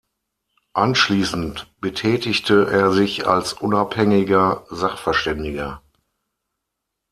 Anschließend 0.73 1.79
betätigte 1.79 2.65
er 2.71 2.91
sich 2.91 3.27
als 3.27 3.53
unabhängiger 3.53 4.65
Sachverständiger. 4.71 5.83